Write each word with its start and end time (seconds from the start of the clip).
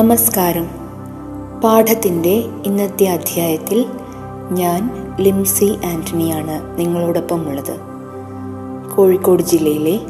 നമസ്കാരം. 0.00 0.70
പാഠത്തിന്റെ 1.60 2.44
ഇന്നത്തെ 2.66 3.04
അധ്യായത്തിൽ 3.04 3.86
ഞാൻ 4.50 4.80
ലിംസി 5.20 5.78
ആന്റണിയാണ് 5.86 6.78
നിങ്ങളോടൊപ്പം 6.78 7.48
ഉള്ളത് 7.48 7.80
കോഴിക്കോട് 8.96 9.42
ജില്ലയിലെ 9.42 10.00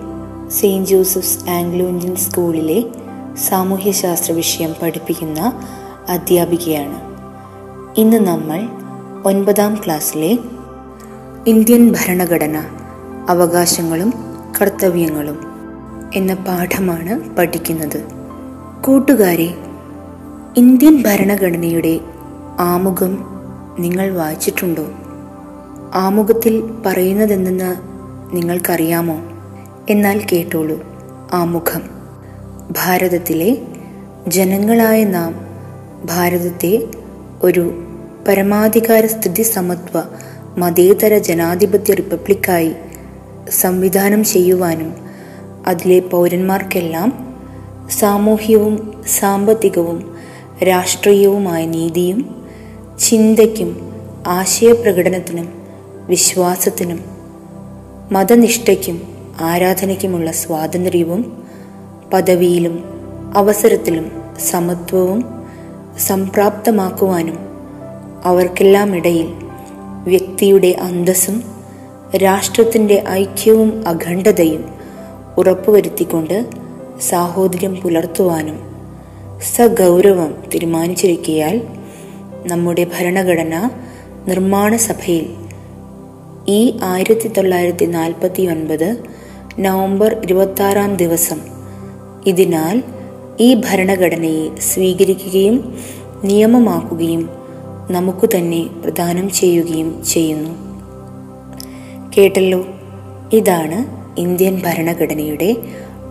സെയിന്റ് 0.51 0.89
ജോസഫ്സ് 0.89 1.51
ആംഗ്ലോ 1.51 1.87
ഇന്ത്യൻ 1.87 2.15
സ്കൂളിലെ 2.17 2.85
സാമൂഹ്യശാസ്ത്ര 3.49 4.33
വിഷയം 4.33 4.75
പഠിപ്പിക്കുന്ന 4.83 5.53
അധ്യാപികയാണ്. 6.09 7.01
ഇന്ന് 8.01 8.17
നമ്മൾ 8.17 8.69
ഒൻപതാം 9.25 9.75
ക്ലാസ്സിലെ 9.75 10.39
ഇന്ത്യൻ 11.47 11.93
ഭരണഘടന 11.93 12.65
അവകാശങ്ങളും 13.29 14.15
കർത്തവ്യങ്ങളും 14.61 15.41
എന്ന 16.15 16.35
പാഠമാണ് 16.35 17.37
പഠിക്കുന്നത്. 17.37 18.05
കൂട്ടുകാരെ 18.83 19.55
ഇന്ത്യൻ 20.57 21.03
ഭരണഘടനയുടെ 21.03 22.01
ആമുഖം 22.59 23.27
നിങ്ങൾ 23.79 24.15
വായിച്ചിട്ടുണ്ടോ? 24.15 24.87
ആമുഖത്തിൽ 25.95 26.75
പറയുന്നതെന്തെന്ന് 26.87 27.77
നിങ്ങൾക്കറിയാമോ? 28.37 29.17
എന്നാൽ 29.91 30.27
കേട്ടോളൂ. 30.33 30.79
ആമുഖം. 31.33 31.83
ഭാരതത്തിലെ 32.71 33.59
ജനങ്ങളായ 34.29 35.05
നാം 35.05 35.35
ഭാരതത്തെ 36.05 36.87
ഒരു 37.43 37.85
പരമാധികാര 38.29 39.07
സ്ഥിതി 39.07 39.43
സമത്വ 39.43 40.03
മതേതര 40.59 41.19
ജനാധിപത്യ 41.19 41.95
റിപ്പബ്ലിക്കായി 41.95 42.75
സംവിധാനം 43.51 44.25
ചെയ്യുവാനും 44.25 44.95
അതിലെ 45.67 45.99
പൗരന്മാർക്കെല്ലാം 45.99 47.35
സാമൂഹ്യവും 47.91 49.05
സാമ്പത്തികവും 49.07 50.10
രാഷ്ട്രീയവുമായ 50.65 51.67
നീതിയും 51.67 52.37
ചിന്തയ്ക്കും 52.99 53.77
ആശയപ്രകടനത്തിനും 54.27 55.49
വിശ്വാസത്തിനും 56.07 57.01
മതനിഷ്ഠയ്ക്കും 58.13 59.03
ആരാധനയ്ക്കുമുള്ള 59.41 60.31
സ്വാതന്ത്ര്യവും 60.33 61.43
പദവിയിലും 62.13 62.85
അവസരത്തിലും 63.37 64.11
സമത്വവും 64.51 65.25
സംപ്രാപ്തമാക്കുവാനും 65.99 67.39
അവർക്കെല്ലാം 68.25 68.97
ഇടയിൽ 68.97 69.29
വ്യക്തിയുടെ 70.05 70.69
അന്തസ്സും 70.69 71.43
രാഷ്ട്രത്തിന്റെ 72.17 73.05
ഐക്യവും 73.09 73.87
അഖണ്ഡതയും 73.87 74.65
ഉറപ്പുവരുത്തിക്കൊണ്ട് 75.37 76.47
സാഹോദര്യം 77.01 77.81
പുലർത്തുവാനും 77.81 78.70
സഗൗരവം 79.43 80.35
തീരുമാനിച്ചിരിക്കയാൽ 80.55 81.61
നമ്മുടെ 82.47 82.85
ഭരണഘടന 82.85 83.71
നിർമ്മാണ 84.29 84.77
സഭയിൽ 84.77 85.27
ഈ 86.49 86.79
ആയിരത്തി 86.83 87.29
തൊള്ളായിരത്തി 87.29 87.85
നാൽപ്പത്തി 87.85 88.43
ഒൻപത് 88.43 88.97
നവംബർ 89.59 90.21
ഇരുപത്താറാം 90.25 90.97
ദിവസം 90.97 91.41
ഇതിനാൽ 92.27 92.83
ഈ 93.41 93.55
ഭരണഘടനയെ 93.55 94.61
സ്വീകരിക്കുകയും 94.61 95.79
നിയമമാക്കുകയും 96.25 97.31
നമുക്ക് 97.91 98.29
തന്നെ 98.37 98.67
പ്രദാനം 98.83 99.31
ചെയ്യുകയും 99.31 100.05
ചെയ്യുന്നു. 100.05 100.51
കേട്ടല്ലോ? 102.19 102.65
ഇതാണ് 103.33 104.01
ഇന്ത്യൻ 104.21 104.63
ഭരണഘടനയുടെ 104.63 105.57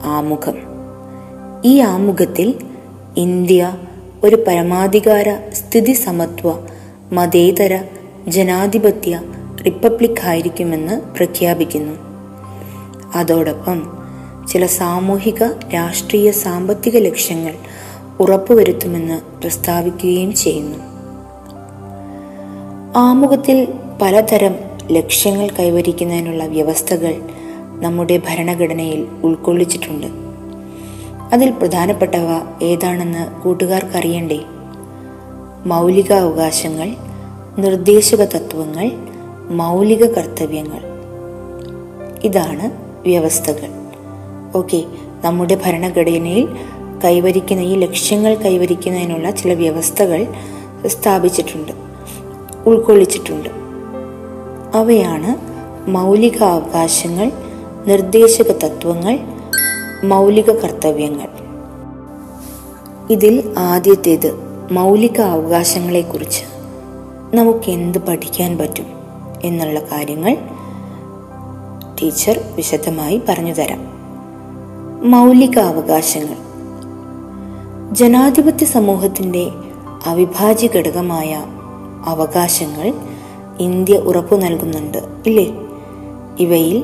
ആമുഖം. 0.04 0.58
ഈ 1.66 1.80
ആമുഖത്തിൽ 1.80 2.69
ഇന്ത്യ 3.18 3.78
ഒരു 4.24 4.44
പരമാധികാര 4.48 5.52
സ്ഥിതി 5.54 5.92
സമത്വ 5.92 6.54
മതേതര 7.14 7.84
ജനാധിപത്യ 8.28 9.22
റിപ്പബ്ലിക് 9.66 10.22
ആയിരിക്കുമെന്ന് 10.24 11.02
പ്രഖ്യാപിക്കുന്നു. 11.02 11.94
അതോടൊപ്പം 13.16 14.00
ചില 14.48 14.66
സാമൂഹിക 14.66 15.44
രാഷ്ട്രീയ 15.74 16.32
സാമ്പത്തിക 16.32 16.98
ലക്ഷ്യങ്ങൾ 16.98 17.54
ഉറപ്പുവരുത്തുമെന്ന് 18.20 19.22
പ്രസ്താവിക്കുകയും 19.42 20.36
ചെയ്യുന്നു. 20.36 20.78
ആമുഖത്തിൽ 22.96 23.68
പലതരം 24.02 24.56
ലക്ഷ്യങ്ങൾ 24.92 25.50
കൈവരിക്കുന്നതിനുള്ള 25.60 26.46
വ്യവസ്ഥകൾ 26.46 27.16
നമ്മുടെ 27.82 28.18
ഭരണഘടനയിൽ 28.18 29.08
ഉൾക്കൊള്ളിച്ചിട്ടുണ്ട്. 29.24 30.19
അതിൽ 31.34 31.52
പ്രധാനപ്പെട്ടവ 31.52 32.30
ഏതാണെന്ന് 32.64 33.42
കൂട്ടുകാർക്കറിയണ്ടേ? 33.42 34.40
മൗലിക 35.66 36.14
അവകാശങ്ങൾ 36.14 36.90
നിർദ്ദേശക 37.60 38.24
തത്വങ്ങൾ 38.24 38.92
മൗലിക 39.52 40.06
കർത്തവ്യങ്ങൾ 40.06 40.82
ഇതാണ് 42.24 42.72
വ്യവസ്ഥകൾ. 43.02 43.70
ഓക്കെ 44.56 44.84
നമ്മുടെ 45.24 45.56
ഭരണഘടനയിൽ 45.66 46.48
കൈവരിക്കുന്ന 47.06 47.62
ഈ 47.64 47.76
ലക്ഷ്യങ്ങൾ 47.76 48.36
കൈവരിക്കുന്നതിനുള്ള 48.36 49.32
ചില 49.32 49.54
വ്യവസ്ഥകൾ 49.54 50.28
സ്ഥാപിച്ചിട്ടുണ്ട് 50.88 51.72
ഉൾക്കൊള്ളിച്ചിട്ടുണ്ട്. 52.66 53.50
അവയാണ് 54.78 55.32
മൗലിക 55.90 56.44
അവകാശങ്ങൾ 56.44 57.32
നിർദ്ദേശക 57.88 58.52
തത്വങ്ങൾ 58.66 59.39
മൗലിക 60.04 60.52
കർത്തവ്യങ്ങൾ. 60.52 61.28
ഇതിൽ 63.10 63.54
ആദ്യത്തേത് 63.58 64.40
മൗലിക 64.72 65.22
അവകാശങ്ങളെക്കുറിച്ച് 65.22 66.44
നമുക്ക് 67.36 67.70
എന്ത് 67.70 67.98
പഠിക്കാൻ 67.98 68.58
പറ്റും 68.58 68.86
എന്നുള്ള 69.44 69.80
കാര്യങ്ങൾ 69.80 70.38
ടീച്ചർ 72.02 72.40
വിശദമായി 72.56 73.22
പറഞ്ഞു 73.30 73.54
തരാം 73.54 73.80
മൗലിക 75.12 75.60
അവകാശങ്ങൾ. 75.60 76.36
ജനാധിപത്യ 77.96 78.66
സമൂഹത്തിന്റെ 78.66 79.52
അവിഭാജ്യ 80.06 80.68
ഘടകമായ 80.68 81.46
അവകാശങ്ങൾ 82.06 82.94
ഇന്ത്യ 83.60 83.94
ഉറപ്പു 83.94 84.36
നൽകുന്നുണ്ട് 84.36 84.98
ഇല്ലേ? 85.26 85.48
ഇവയിൽ 86.40 86.84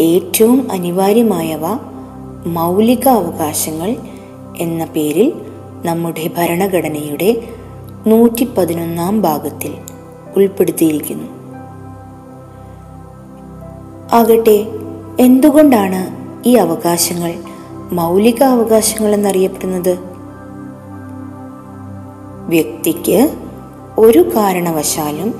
ഏറ്റവും 0.00 0.72
അനിവാര്യമായവ 0.72 1.60
മൗലിക 2.46 3.08
അവകാശങ്ങൾ 3.08 3.96
എന്ന 4.58 4.84
പേരിൽ 4.84 5.32
നമ്മുടെ 5.84 6.30
ഭരണഘടനയുടെ 6.36 7.48
നൂറ്റി 8.06 8.44
പതിനൊന്നാം 8.44 9.22
ഭാഗത്തിൽ 9.22 9.74
ഉൾപ്പെടുത്തിയിരിക്കുന്നു. 10.36 11.26
ആകട്ടെ 14.12 14.66
എന്തുകൊണ്ടാണ് 15.20 16.18
ഈ 16.48 16.54
അവകാശങ്ങൾ 16.54 17.34
മൗലിക 17.92 18.42
അവകാശങ്ങൾ 18.42 19.14
എന്നറിയപ്പെടുന്നത്? 19.14 19.98
വ്യക്തിക്ക് 22.48 23.36
ഒരു 23.98 24.18
കാരണവശാലും 24.18 25.34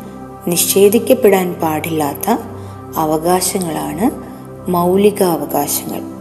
നിഷേധിക്കപ്പെടാൻ 0.49 1.55
പാടില്ലാത്ത 1.62 2.38
അവകാശങ്ങളാണ് 2.96 4.11
മൗലിക 4.70 5.22
അവകാശങ്ങൾ 5.22 6.18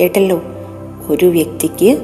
കേട്ടല്ലോ. 0.00 0.42
ഒരു 1.08 1.26
വ്യക്തിക്ക് 1.26 1.98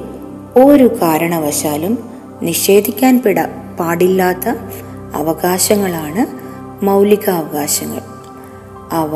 ഒരു 0.59 0.87
കാരണവശാലും 1.01 1.99
നിഷേധിക്കാൻ 2.41 3.21
പെടാ 3.25 3.75
പാടില്ലാത്ത 3.79 4.49
അവകാശങ്ങളാണ് 5.15 6.23
മൗലികാവകാശങ്ങൾ. 6.85 8.01
അവ 8.91 9.11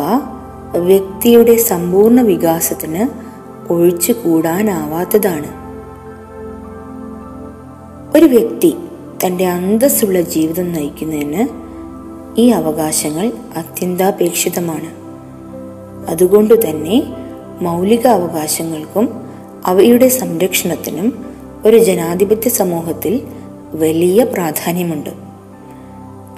വ്യക്തിയുടെ 0.78 1.56
സമ്പൂർണ 1.56 2.22
വികാസത്തിന് 2.22 3.08
ഒഴിച്ചു 3.74 4.12
കൂടാനാവാത്തതാണ് 4.12 5.64
ഒരു 8.18 8.25
വ്യക്തി 8.25 8.75
തന്റെ 9.25 9.46
അന്തസ്സുള്ള 9.48 10.22
ജീവിതം 10.22 10.74
നയിക്കുന്നതിന് 10.74 11.48
ഈ 12.38 12.50
അവകാശങ്ങൾ 12.50 13.31
അത്യന്താപേക്ഷിതമാണ്. 13.58 14.90
അതുകൊണ്ട് 16.12 16.70
തന്നെ 16.70 17.23
മൗലിക 17.61 18.07
അവകാശങ്ങൾക്കും 18.07 19.31
അവയുടെ 19.65 20.07
സംരക്ഷണത്തിനും 20.07 21.25
ഒരു 21.65 21.77
ജനാധിപത്യ 21.77 22.50
സമൂഹത്തിൽ 22.50 23.21
വലിയ 23.73 24.23
പ്രാധാന്യമുണ്ട്. 24.23 25.09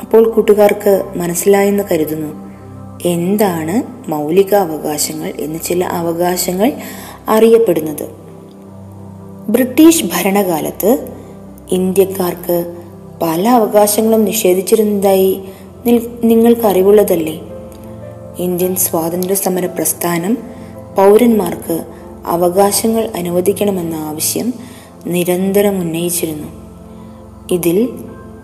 അപ്പോൾ 0.02 0.30
കൂട്ടുകാർക്ക് 0.30 1.04
മനസ്സിലായെന്ന് 1.16 1.84
കരുതുന്നു 1.92 2.46
എന്താണ് 3.06 4.10
മൗലിക 4.10 4.56
അവകാശങ്ങൾ 4.56 5.34
എന്ന് 5.40 5.60
ചില 5.60 5.86
അവകാശങ്ങൾ 5.86 6.74
അറിയപ്പെടുന്നത്? 7.30 8.10
ബ്രിട്ടീഷ് 9.50 10.04
ഭരണകാലത്ത് 10.04 11.16
ഇന്ത്യക്കാർക്ക് 11.72 12.76
പല 13.22 13.48
അവകാശങ്ങളും 13.50 14.26
നിഷേധിച്ചിരുന്നതായി 14.26 15.44
നിങ്ങൾക്ക് 16.24 16.68
അറിവുള്ളതല്ലേ 16.68 17.42
ഇന്ത്യൻ 18.40 18.76
സ്വാതന്ത്ര്യ 18.76 19.36
സമര 19.36 19.66
പ്രസ്ഥാനം 19.66 20.55
പൗരന്മാർക്ക് 20.96 21.86
അവകാശങ്ങൾ 22.26 23.12
അനുവദിക്കണമെന്ന 23.16 23.96
ആവശ്യം 23.96 24.54
നിരന്തരം 25.08 25.80
ഉന്നയിച്ചിരുന്നു. 25.80 26.48
ഇതിൽ 27.52 27.90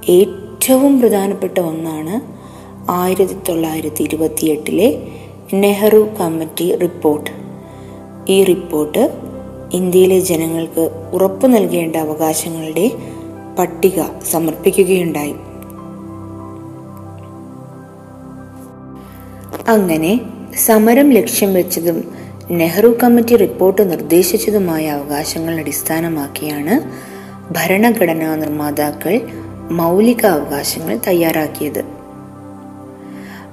ഏറ്റവും 0.09 0.99
പ്രധാനപ്പെട്ട 0.99 1.59
ഒന്നാണ് 1.59 2.41
ആയിരത്തി 2.91 3.33
തൊള്ളായിരത്തി 3.33 4.03
ഇരുപത്തിയെട്ടിലെ 4.03 5.07
നെഹ്റു 5.53 6.09
കമ്മിറ്റി 6.19 6.75
റിപ്പോർട്ട്. 6.75 7.31
ഈ 8.31 8.43
റിപ്പോർട്ട് 8.43 9.11
ഇന്ത്യയിലെ 9.73 10.19
ജനങ്ങൾക്ക് 10.19 11.09
ഉറപ്പു 11.13 11.47
നൽകേണ്ട 11.47 11.95
അവകാശങ്ങളുടെ 11.95 12.91
പട്ടിക 13.59 14.01
സമർപ്പിക്കുകയുണ്ടായി. 14.31 15.35
അങ്ങനെ 19.67 20.21
സമരം 20.55 21.11
ലക്ഷ്യം 21.11 21.53
വെച്ചതും 21.53 22.20
നെഹ്റു 22.51 22.87
കമ്മിറ്റി 23.03 23.35
റിപ്പോർട്ട് 23.35 23.91
നിർദ്ദേശിച്ചതുമായ 23.91 24.87
അവകാശങ്ങൾ 24.87 25.59
അടിസ്ഥാനമാക്കിയാണ് 25.59 26.91
ഭരണഘടനാ 27.53 28.35
നിർമ്മാതാക്കൾ 28.35 29.21
മൗലിക 29.71 30.25
അവകാശങ്ങൾ 30.25 30.99
തയ്യാറാക്കിയത്. 31.07 31.83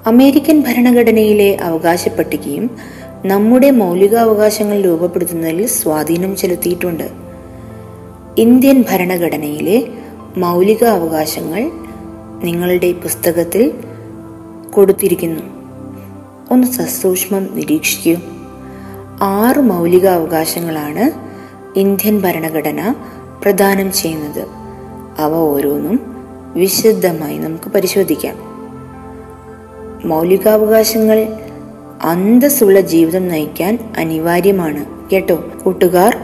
അമേരിക്കൻ 0.06 0.60
ഭരണഘടനയിലെ 0.60 1.56
അവകാശ 1.56 2.08
പട്ടികയും 2.08 2.70
നമ്മുടെ 3.24 3.70
മൗലികാവകാശങ്ങൾ 3.70 4.80
രൂപപ്പെടുത്തുന്നതിൽ 4.80 5.66
സ്വാധീനം 5.66 6.36
ചെലുത്തിയിട്ടുണ്ട്. 6.36 7.10
ഇന്ത്യൻ 8.38 8.84
ഭരണഘടനയിലെ 8.90 9.88
മൗലിക 10.36 10.84
അവകാശങ്ങൾ 10.84 11.70
നിങ്ങളുടെ 12.44 12.92
പുസ്തകത്തിൽ 12.92 13.72
കൊടുത്തിരിക്കുന്നു. 14.70 15.42
ഒന്ന് 16.50 16.66
സസൂക്ഷ്മം 16.66 17.48
നിരീക്ഷിക്കൂ. 17.54 18.37
ആറ് 19.22 19.60
മൗലിക 19.60 20.06
അവകാശങ്ങളാണ് 20.06 21.10
ഇന്ത്യൻ 21.78 22.20
ഭരണഘടന 22.20 22.94
പ്രദാനം 23.42 23.92
ചെയ്യുന്നത്. 23.92 24.46
അവ 25.18 25.34
ഓരോന്നും 25.34 26.00
വിശദമായി 26.56 27.38
നമുക്ക് 27.38 27.70
പരിശോധിക്കാം. 27.70 28.36
മൗലികാവകാശങ്ങൾ 30.08 31.26
അന്തസ്സുള്ള 32.02 32.80
ജീവിതം 32.80 33.28
നയിക്കാൻ 33.28 33.92
അനിവാര്യമാണ്. 33.98 35.10
കേട്ടോ? 35.10 35.44
കൂട്ടുകാർ 35.62 36.16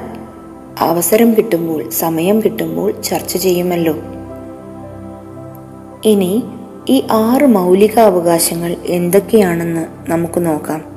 അവസരം 0.79 1.35
കിട്ടുമ്പോൾ 1.35 1.91
സമയം 1.91 2.41
കിട്ടുമ്പോൾ 2.41 3.01
ചർച്ച 3.01 3.37
ചെയ്യുമല്ലോ. 3.37 3.95
ഇനി 6.05 6.43
ഈ 6.89 7.07
ആറ് 7.11 7.47
മൗലിക 7.47 7.99
അവകാശങ്ങൾ 7.99 8.77
എന്തൊക്കെയാണെന്ന് 8.85 9.87
നമുക്ക് 10.11 10.47
നോക്കാം. 10.47 10.94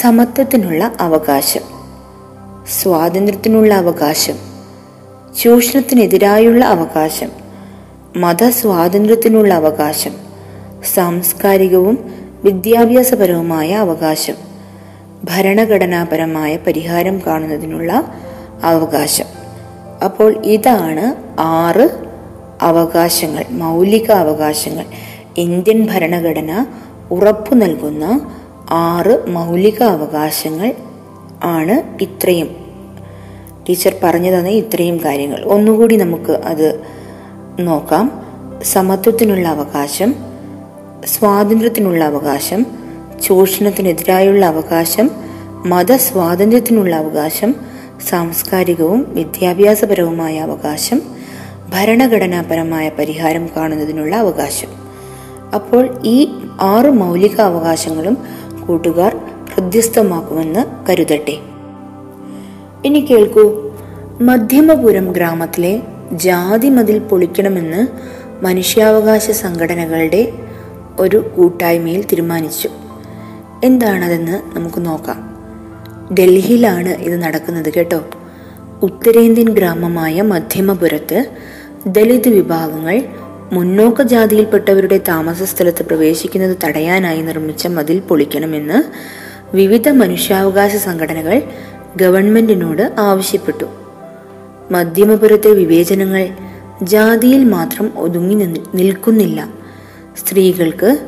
സമത്വത്തിനുള്ള 0.00 0.92
അവകാശം 1.00 1.60
സ്വാതന്ത്ര്യത്തിനുള്ള 2.82 3.74
അവകാശം 3.74 4.36
ചൂഷണത്തിനെതിരായുള്ള 5.42 6.64
അവകാശം 6.64 7.30
മതസ്വാതന്ത്ര്യത്തിനുള്ള 8.16 9.54
അവകാശം 9.54 10.14
സാംസ്കാരികവും 10.94 12.14
വിദ്യാഭ്യാസപരവുമായ 12.44 13.72
അവകാശം 13.72 14.34
ഭരണഘടനാപരമായ 15.24 16.56
പരിഹാരം 16.56 17.22
കാണുന്നതിനുള്ള 17.26 18.04
അവകാശം. 18.62 19.24
അപ്പോൾ 20.04 20.44
ഇതാണ് 20.44 21.14
ആറ് 21.40 21.88
അവകാശങ്ങൾ 22.62 23.44
മൗലിക 23.50 24.10
അവകാശങ്ങൾ 24.12 24.84
ഇന്ത്യൻ 25.36 25.86
ഭരണഘടന 25.86 26.66
ഉറപ്പു 27.10 27.54
നൽകുന്ന 27.54 28.20
ആറ് 28.72 29.28
മൗലിക 29.28 29.82
അവകാശങ്ങൾ 29.82 30.74
ആണ് 31.44 32.02
ഇത്രയും. 32.02 32.56
ടീച്ചർ 33.68 33.94
പറഞ്ഞു 34.02 34.38
തന്ന 34.38 34.48
ഇത്രയും 34.48 35.00
കാര്യങ്ങൾ. 35.04 35.44
ഒന്നുകൂടി 35.44 35.96
നമുക്ക് 35.96 36.30
അത് 36.30 36.80
നോക്കാം. 37.58 38.22
സമത്വത്തിനുള്ള 38.62 39.48
അവകാശം 39.48 40.14
സ്വാതന്ത്ര്യത്തിനുള്ള 41.06 42.04
അവകാശം 42.04 42.66
ചൂഷണത്തിനെതിരായുള്ള 43.22 44.46
അവകാശം 44.46 45.10
മതസ്വാതന്ത്ര്യത്തിനുള്ള 45.66 46.96
അവകാശം 46.96 47.54
സാംസ്കാരികവും 48.08 49.14
വിദ്യാഭ്യാസപരവുമായ 49.14 50.38
അവകാശം 50.38 51.02
ഭരണഘടനാപരമായ 51.68 52.88
പരിഹാരം 52.88 53.50
കാണുന്നതിനുള്ള 53.56 54.16
അവകാശം. 54.16 54.68
അപ്പോൾ 55.54 56.00
ഈ 56.04 56.28
ആറ് 56.60 56.90
മൗലിക 56.90 57.40
അവകാശങ്ങളും 57.40 58.18
കൂട്ടുകാർ 58.66 59.16
ഹൃദ്യസ്ഥമാക്കുമെന്ന് 59.54 60.90
കരുതട്ടെ. 60.90 61.38
ഇനി 62.84 62.98
കേൾക്കൂ. 62.98 63.72
മധ്യമപുരം 64.20 65.12
ഗ്രാമത്തിലെ 65.12 65.82
ജാതി 66.12 66.68
മതിൽ 66.68 66.98
പൊളിക്കണമെന്ന് 66.98 67.88
മനുഷ്യാവകാശ 68.44 69.30
സംഘടനകളുടെ 69.30 70.32
ഒരു 70.98 71.30
കൂട്ടായ്മയിൽ 71.36 72.02
തീരുമാനിച്ചു. 72.02 72.68
എന്താണതെന്ന് 73.64 74.56
നമുക്ക് 74.56 74.86
നോക്കാം. 74.86 75.32
ഡൽഹിയിലാണ് 76.14 76.88
ഇത് 76.88 77.22
നടക്കുന്നത് 77.22 77.72
കേട്ടോ. 77.72 78.04
ഉത്തരേന്ത്യൻ 78.82 79.48
ഗ്രാമമായ 79.48 80.22
മധ്യമപുരത്ത് 80.22 81.26
ദലിത് 81.86 82.28
വിഭാഗങ്ങൾ 82.28 83.02
മുന്നോക്ക 83.52 84.02
ജാതിയിൽപ്പെട്ടവരുടെ 84.02 85.00
താമസ 85.08 85.42
സ്ഥലത്ത് 85.42 85.82
പ്രവേശിക്കുന്നത് 85.86 86.56
തടയാനായി 86.64 87.22
നിർമ്മിച്ച 87.22 87.66
മതിൽ 87.66 88.00
പൊളിക്കണമെന്ന് 88.00 88.82
വിവിധ 89.56 89.88
മനുഷ്യാവകാശ 89.88 90.76
സംഘടനകൾ 90.76 91.42
ഗവൺമെന്റിനോട് 91.96 92.92
ആവശ്യപ്പെട്ടു. 92.98 93.64
മധ്യമപുരത്തെ 94.70 95.50
വിവേചനങ്ങൾ 95.50 96.28
ജാതിയിൽ 96.82 97.44
മാത്രം 97.44 97.98
ഒതുങ്ങി 97.98 98.34
നിൽക്കുന്നില്ല. 98.74 99.48
സ്ത്രീകൾക്ക് 100.18 100.98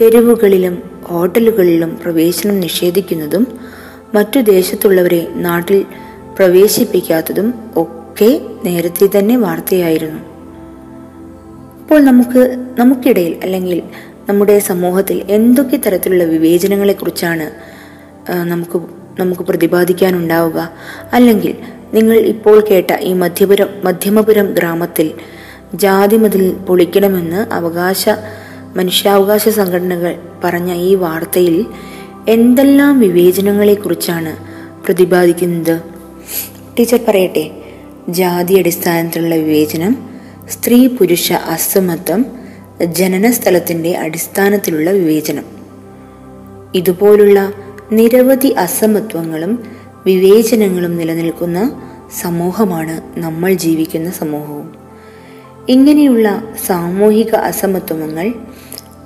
തെരുവുകളിലും 0.00 0.82
ഹോട്ടലുകളിലും 1.04 1.98
പ്രവേശനം 2.02 2.60
നിഷേധിക്കുന്നതും 2.60 3.46
മറ്റു 4.14 4.40
ദേശത്തുള്ളവരെ 4.40 5.28
നാട്ടിൽ 5.34 5.84
പ്രവേശിപ്പിക്കാത്തതും 6.38 7.54
ഒക്കെ 7.76 8.40
നേരത്തെ 8.64 9.18
തന്നെ 9.18 9.36
വാർത്തയായിരുന്നു. 9.36 10.31
അപ്പോൾ 11.92 12.04
നമുക്ക് 12.04 12.58
നമുക്കിടയിൽ 12.78 13.40
അല്ലെങ്കിൽ 13.42 13.82
നമ്മുടെ 14.28 14.58
സമൂഹത്തിൽ 14.58 15.22
എന്തൊക്കെ 15.28 15.76
തരത്തിലുള്ള 15.76 16.24
വിവേചനങ്ങളെ 16.24 16.92
കുറിച്ചാണ് 16.92 17.50
നമുക്ക് 18.44 18.78
നമുക്ക് 19.18 19.42
പ്രതിപാദിക്കാനുണ്ടാവുക? 19.42 20.72
അല്ലെങ്കിൽ 21.12 21.54
നിങ്ങൾ 21.94 22.16
ഇപ്പോൾ 22.16 22.64
കേട്ട 22.70 22.96
ഈ 23.00 23.12
മധ്യപുരം 23.12 23.68
മധ്യമപുരം 23.84 24.46
ഗ്രാമത്തിൽ 24.54 25.10
ജാതി 25.74 26.16
മതിൽ 26.16 26.52
പൊളിക്കണമെന്ന് 26.68 27.54
അവകാശ 27.54 28.08
മനുഷ്യാവകാശ 28.76 29.48
സംഘടനകൾ 29.48 30.14
പറഞ്ഞ 30.44 30.72
ഈ 30.72 30.94
വാർത്തയിൽ 30.94 31.66
എന്തെല്ലാം 32.28 33.00
വിവേചനങ്ങളെ 33.00 33.74
കുറിച്ചാണ് 33.74 34.36
പ്രതിപാദിക്കുന്നത്? 34.86 35.80
ടീച്ചർ 36.78 37.00
പറയട്ടെ 37.08 37.50
ജാതി 38.08 38.54
അടിസ്ഥാനത്തിലുള്ള 38.54 39.34
വിവേചനം 39.34 40.11
സ്ത്രീ 40.50 40.86
പുരുഷ 40.86 41.32
അസമത്വം 41.32 42.26
ജനന 42.84 43.30
സ്ഥലത്തിന്റെ 43.30 43.96
അടിസ്ഥാനത്തിലുള്ള 43.96 44.90
വിവേചനം. 44.90 45.44
ഇതുപോലുള്ള 46.74 47.52
നിരവധി 47.92 48.48
അസമത്വങ്ങളും 48.48 49.64
വിവേചനങ്ങളും 50.06 50.96
നിലനിൽക്കുന്ന 50.96 51.82
സമൂഹമാണ് 52.20 53.20
നമ്മൾ 53.20 53.52
ജീവിക്കുന്ന 53.52 54.10
സമൂഹവും. 54.10 54.74
ഇങ്ങനെയുള്ള 55.68 56.44
സാമൂഹിക 56.66 57.34
അസമത്വങ്ങൾ 57.34 58.34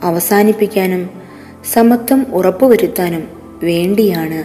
അവസാനിപ്പിക്കാനും 0.02 1.11
സമത്വം 1.73 2.26
ഉറപ്പുവരുത്താനും 2.33 3.28
വേണ്ടിയാണ് 3.62 4.45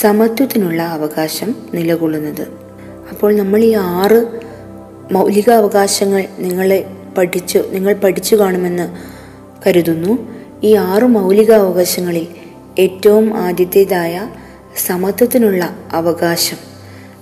സമത്വത്തിനുള്ള 0.00 0.82
അവകാശം 0.82 1.54
നിലകൊള്ളുന്നത്. 1.74 2.42
അപ്പോൾ 3.10 3.36
നമ്മൾ 3.36 3.64
ഈ 3.64 3.72
ആറ് 3.72 4.43
മൗലിക 5.12 5.50
അവകാശങ്ങൾ 5.50 6.24
നിങ്ങളെ 6.38 6.86
പഠിച്ചു 7.18 7.64
നിങ്ങൾ 7.70 7.92
പഠിച്ചു 7.92 8.36
കാണുമെന്ന് 8.36 8.88
കരുതുന്നു. 9.66 10.18
ഈ 10.64 10.74
ആറു 10.74 11.06
മൗലിക 11.06 11.52
അവകാശങ്ങളിൽ 11.52 12.26
ഏറ്റവും 12.78 13.34
ആദ്യത്തേതായ 13.36 14.28
സമത്വത്തിനുള്ള 14.86 15.76
അവകാശം. 15.92 16.56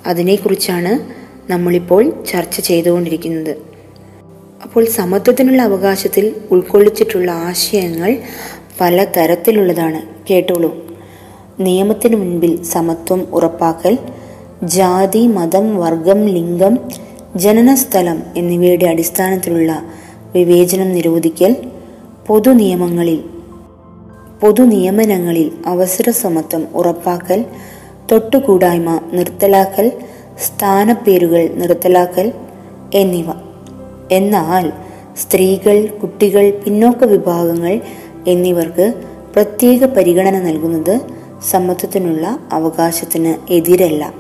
അതിനെക്കുറിച്ചാണ് 0.07 1.23
നമ്മളിപ്പോൾ 1.53 2.25
ചർച്ച 2.25 2.61
ചെയ്തുകൊണ്ടിരിക്കുന്നത്. 2.61 3.57
അപ്പോൾ 4.63 4.85
സമത്വത്തിനുള്ള 4.85 5.63
അവകാശത്തിൽ 5.63 6.43
ഉൾക്കൊള്ളിച്ചിട്ടുള്ള 6.51 7.31
ആശയങ്ങൾ 7.31 8.19
പല 8.81 9.05
തരത്തിലുള്ളതാണ്. 9.05 10.03
കേട്ടോളൂ. 10.31 10.99
നിയമത്തിന് 11.61 12.17
മുൻപിൽ 12.17 12.63
സമത്വം 12.63 13.29
ഉറപ്പാക്കൽ 13.33 13.99
ജാതി 14.65 15.27
മതം 15.27 15.77
വർഗം 15.77 16.27
ലിംഗം 16.27 16.79
ജനനസ്ഥലം 17.37 18.23
എന്നിവയുടെ 18.37 18.87
അടിസ്ഥാനത്തിലുള്ള 18.87 19.83
വിവേചനം 20.35 20.93
നിരോധിക്കൽ 20.93 21.57
പൊതു 22.27 22.51
നിയമങ്ങളിൽ 22.51 23.25
പൊതു 24.41 24.63
നിയമനങ്ങളിൽ 24.63 25.53
അവസര 25.67 26.11
സമത്വം 26.11 26.69
ഉറപ്പാക്കൽ 26.75 27.45
തൊട്ടുകൂടായ്മ 28.13 29.01
നിർത്തലാക്കൽ 29.13 29.93
സ്ഥാനപ്പേരുകൾ 30.47 31.49
നിർത്തലാക്കൽ 31.49 32.33
എന്നിവ. 32.95 33.27
എന്നാൽ 34.13 34.73
സ്ത്രീകൾ 35.17 35.87
കുട്ടികൾ 35.87 36.51
പിന്നോക്ക 36.51 37.05
വിഭാഗങ്ങൾ 37.05 37.81
എന്നിവർക്ക് 38.27 38.95
പ്രത്യേക 39.33 39.85
പരിഗണന 39.85 40.39
നൽകുന്നത് 40.39 41.01
സമത്വത്തിനുള്ള 41.51 42.39
അവകാശത്തിന് 42.53 43.53
എതിരല്ല. 43.53 44.15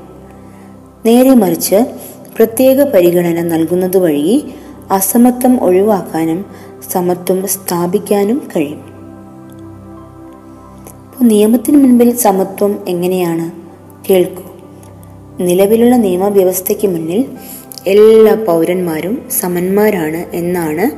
നേരെ 1.06 1.34
മറിച്ച് 1.34 2.01
പ്രത്യേക 2.36 2.82
പരിഗണന 2.82 3.42
നൽകുന്നത് 3.42 3.96
വഴി 3.96 4.44
അസമത്വം 4.90 5.64
ഒഴിവാക്കാനും 5.64 6.44
സമത്വം 6.92 7.48
സ്ഥാപിക്കാനും 7.48 8.48
കഴിയും. 8.56 8.80
ഇപ്പോൾ 11.06 11.24
നിയമത്തിന് 11.24 11.76
മുൻപിൽ 11.76 12.16
സമത്വം 12.16 12.78
എങ്ങനെയാണ്? 12.88 13.50
കേൾക്കൂ. 14.10 14.42
നിലവിലുള്ള 15.40 15.96
നിയമവ്യവസ്ഥയ്ക്ക് 15.96 16.88
മുന്നിൽ 16.88 17.26
എല്ലാ 17.86 18.34
പൗരന്മാരും 18.34 19.28
സമന്മാരാണ് 19.30 20.36
എന്നാണ് 20.36 20.90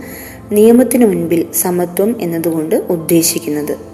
നിയമത്തിനു 0.55 1.07
മുൻപിൽ 1.07 1.47
സമത്വം 1.53 2.17
എന്നതുകൊണ്ട് 2.21 2.77
ഉദ്ദേശിക്കുന്നത്. 2.91 3.94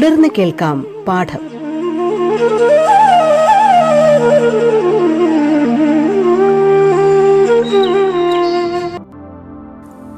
തുടർന്ന് 0.00 0.28
കേൾക്കാം 0.38 0.86
പാഠം. 1.08 1.38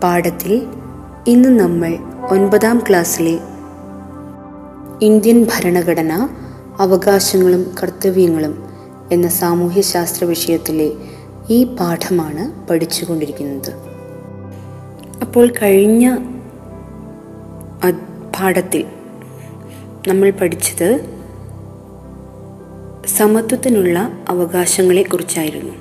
പാഠത്തിൽ 0.00 0.66
ഇന്ന് 1.26 1.60
നമ്മൾ 1.60 1.98
ഒൻപതാം 2.30 2.82
ക്ലാസ്സിലെ 2.88 3.38
ഇന്ത്യൻ 5.02 5.44
ഭരണഘടന 5.44 6.28
അവകാശങ്ങളും 6.78 7.74
കർത്തവ്യങ്ങളും 7.82 8.64
എന്ന 9.12 9.28
സാമൂഹ്യശാസ്ത്ര 9.28 10.24
വിഷയത്തിലെ 10.24 10.92
ഈ 11.50 11.64
പാഠമാണ് 11.64 12.68
പഠിച്ചുകൊണ്ടിരിക്കുന്നത്. 12.68 13.72
അപ്പോൾ 15.20 15.52
കഴിഞ്ഞ 15.62 16.16
പാഠത്തിൽ 18.40 18.84
നമ്മൾ 20.09 20.30
പഠിച്ചത് 20.30 21.04
സമത്വത്തിനുള്ള 23.06 24.12
അവകാശങ്ങളെക്കുറിച്ചായിരുന്നു. 24.28 25.75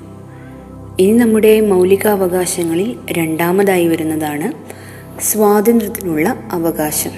ഇനി 0.98 1.18
നമ്മുടെ 1.18 1.60
മൗലികാവകാശങ്ങളിൽ 1.60 2.98
രണ്ടാമതായി 3.12 3.88
വരുന്നതാണ് 3.88 4.52
സ്വാതന്ത്ര്യത്തിനുള്ള 5.20 6.48
അവകാശം. 6.52 7.10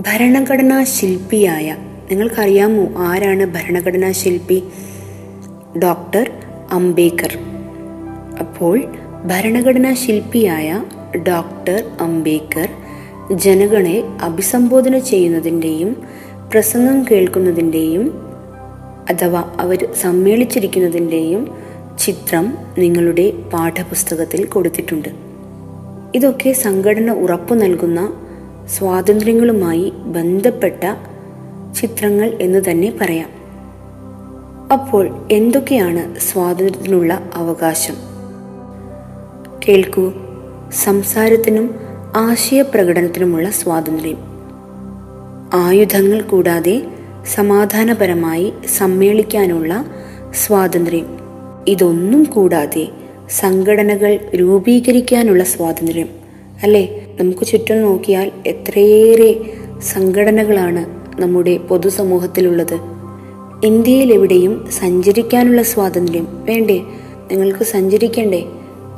ഭരണഘടനാ 0.00 0.84
ശില്പിയായ 0.84 1.76
നിങ്ങൾക്കറിയാമോ 2.10 2.94
ആരാണ് 2.98 3.44
ഭരണഘടനാ 3.44 4.12
ശില്പി? 4.12 4.62
ഡോക്ടർ 5.82 6.30
അംബേദ്കർ. 6.72 7.38
അപ്പോൾ 8.40 8.84
ഭരണഘടനാ 9.24 9.94
ശില്പിയായ 9.94 10.84
ഡോക്ടർ 11.16 11.90
അംബേദ്കർ 12.00 12.68
ജനങ്ങളെ 13.32 14.04
അഭിസംബോധന 14.22 14.98
ചെയ്യുന്നതിന്റെയും 14.98 16.02
പ്രസംഗം 16.50 17.04
കേൾക്കുന്നതിന്റെയും 17.10 18.14
അഥവാ 19.10 19.44
അവർ 19.60 19.88
സമ്മേളിച്ചിരിക്കുന്നതിന്റെയും 20.00 21.54
ചിത്രം 21.98 22.58
നിങ്ങളുടെ 22.78 23.32
പാഠപുസ്തകത്തിൽ 23.52 24.44
കൊടുത്തിട്ടുണ്ട്. 24.44 25.08
ഇതൊക്കെ 26.14 26.52
സംഘടന 26.52 27.10
ഉറപ്പു 27.10 27.54
നൽകുന്ന 27.54 28.14
സ്വാതന്ത്ര്യങ്ങളുമായി 28.66 29.92
ബന്ധപ്പെട്ട 29.96 30.94
ചിത്രങ്ങൾ 31.80 32.38
എന്ന് 32.40 32.70
തന്നെ 32.70 32.92
പറയാം. 33.00 33.28
അപ്പോൾ 34.72 35.28
എന്തൊക്കെയാണ് 35.30 36.20
സ്വാതന്ത്ര്യത്തിനുള്ള 36.20 37.30
അവകാശം? 37.34 37.94
കേൾക്കൂ. 39.68 40.12
സംസാരത്തിനും 40.84 41.83
ആശയപ്രകടനത്തിനുമുള്ള 42.16 43.50
സ്വാതന്ത്ര്യം. 43.50 44.16
ആയുധങ്ങൾ 45.54 46.20
കൂടാതെ 46.20 46.82
സമാധാനപരമായി 47.34 48.52
സമ്മേളിക്കാനുള്ള 48.78 49.86
സ്വാതന്ത്ര്യം. 50.34 51.06
ഇതൊന്നും 51.68 52.24
കൂടാതെ 52.24 52.88
സംഘടനകൾ 53.40 54.18
രൂപീകരിക്കാനുള്ള 54.34 55.44
സ്വാതന്ത്ര്യം. 55.44 56.08
അല്ലേ? 56.62 57.16
നമുക്ക് 57.20 57.46
ചുറ്റും 57.46 57.82
നോക്കിയാൽ 57.82 58.30
എത്രയേറെ 58.46 59.52
സംഘടനകളാണ് 59.82 60.86
നമ്മുടെ 61.22 61.56
പൊതുസമൂഹത്തിലുള്ളത്. 61.56 62.78
ഇന്ത്യയിൽ 63.64 64.12
എവിടെയും 64.12 64.68
സഞ്ചരിക്കാനുള്ള 64.70 65.62
സ്വാതന്ത്ര്യം 65.62 66.44
വേണ്ടേ? 66.44 66.78
നിങ്ങൾക്ക് 67.30 67.64
സഞ്ചരിക്കണ്ടേ? 67.64 68.46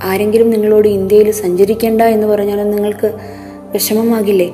ആരെങ്കിലും 0.03 0.51
നിങ്ങളോട് 0.51 0.89
ഇന്ത്യയിൽ 0.89 1.31
സഞ്ചരിക്കേണ്ട 1.31 2.03
എന്ന് 2.03 2.27
പറഞ്ഞാലും 2.27 2.71
നിങ്ങൾക്ക് 2.71 3.15
വിഷമമാകില്ലേ? 3.73 4.51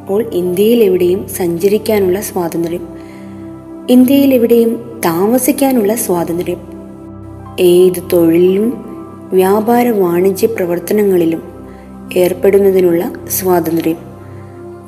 അപ്പോൾ 0.00 0.24
ഇന്ത്യയിൽ 0.32 0.82
എവിടെയും 0.82 1.28
സഞ്ചരിക്കാനുള്ള 1.28 2.20
സ്വാതന്ത്ര്യം. 2.20 2.88
ഇന്ത്യയിൽ 3.90 4.34
എവിടെയും 4.34 5.00
താമസിക്കാനുള്ള 5.04 5.94
സ്വാതന്ത്ര്യം. 5.94 6.60
ഏത് 7.60 8.02
തൊഴിലിലും 8.12 8.84
വ്യാപാര 9.32 9.88
വാണിജ്യ 9.88 10.46
പ്രവർത്തനങ്ങളിലും 10.46 11.42
ഏർപ്പെടുന്നതിനുള്ള 12.16 13.12
സ്വാതന്ത്ര്യം. 13.28 13.96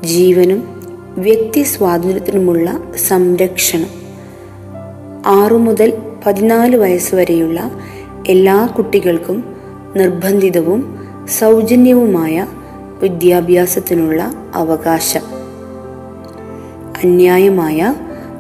ജീവനും 0.04 0.64
വ്യക്തി 1.18 1.62
സ്വാതന്ത്ര്യത്തിനുമുള്ള 1.62 2.80
സംരക്ഷണം. 3.08 3.86
ആറു 5.26 5.54
മുതൽ 5.54 5.92
പതിനാല് 6.26 6.76
വയസ്സ് 6.76 7.14
വരെയുള്ള 7.14 7.70
എല്ലാ 8.28 8.66
കുട്ടികൾക്കും 8.66 9.51
നിർബന്ധിതവും 9.96 11.08
സൗജന്യവുമായ 11.28 12.46
വിദ്യാഭ്യാസത്തിനുള്ള 13.02 14.34
അവകാശം. 14.54 15.20
അന്യായമായ 17.04 17.94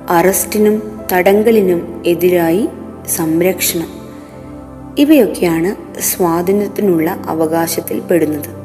അറസ്റ്റിനും 0.08 1.00
തടങ്കലിനും 1.12 2.02
എതിരായി 2.06 2.68
സംരക്ഷണം. 3.08 3.88
ഇവയൊക്കെയാണ് 4.98 6.00
സ്വാതന്ത്ര്യത്തിനുള്ള 6.00 7.10
അവകാശത്തിൽ 7.26 8.00
പെടുന്നത്. 8.00 8.62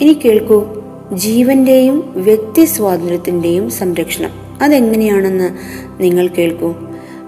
ഇനി 0.00 0.12
കേൾക്കൂ. 0.12 0.64
ജീവന്റെയും 1.12 2.12
വ്യക്തി 2.16 2.64
സ്വാതന്ത്ര്യത്തിന്റെയും 2.64 3.70
സംരക്ഷണം. 3.70 4.30
അതെങ്ങനെയാണെന്ന് 4.62 5.50
നിങ്ങൾ 6.02 6.26
കേൾക്കൂ. 6.26 6.74